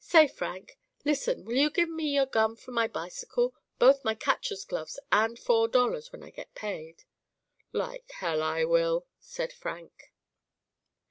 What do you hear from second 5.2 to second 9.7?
four dollars when I get paid?' 'Like hell I will,' said